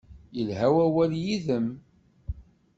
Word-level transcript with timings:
Yelha 0.35 0.67
wawal 0.75 1.11
yid-m. 1.23 1.67